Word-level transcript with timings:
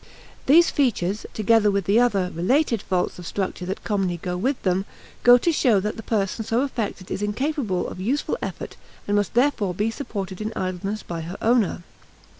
These 0.47 0.71
features, 0.71 1.27
together 1.35 1.69
with 1.69 1.85
the 1.85 1.99
other, 1.99 2.31
related 2.33 2.81
faults 2.81 3.19
of 3.19 3.27
structure 3.27 3.67
that 3.67 3.83
commonly 3.83 4.17
go 4.17 4.35
with 4.35 4.59
them, 4.63 4.85
go 5.21 5.37
to 5.37 5.51
show 5.51 5.79
that 5.79 5.95
the 5.95 6.01
person 6.01 6.43
so 6.43 6.61
affected 6.61 7.11
is 7.11 7.21
incapable 7.21 7.87
of 7.87 8.01
useful 8.01 8.35
effort 8.41 8.77
and 9.07 9.15
must 9.15 9.35
therefore 9.35 9.75
be 9.75 9.91
supported 9.91 10.41
in 10.41 10.53
idleness 10.55 11.03
by 11.03 11.21
her 11.21 11.37
owner. 11.39 11.83